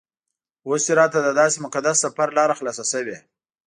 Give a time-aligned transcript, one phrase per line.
[0.67, 3.17] اوس چې راته دداسې مقدس سفر لاره خلاصه شوې.